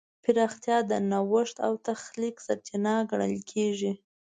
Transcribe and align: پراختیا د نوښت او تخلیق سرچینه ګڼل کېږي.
پراختیا 0.23 0.77
د 0.91 0.91
نوښت 1.11 1.57
او 1.65 1.73
تخلیق 1.87 2.35
سرچینه 2.45 2.93
ګڼل 3.09 3.35
کېږي. 3.51 3.93